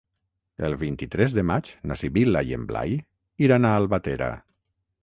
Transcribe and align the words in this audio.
El 0.69 0.75
vint-i-tres 0.83 1.35
de 1.39 1.43
maig 1.49 1.69
na 1.91 1.99
Sibil·la 2.03 2.43
i 2.51 2.59
en 2.59 2.65
Blai 2.73 2.99
iran 3.49 3.71
a 3.73 3.77
Albatera. 3.85 4.37